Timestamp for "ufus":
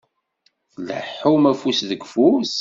2.05-2.49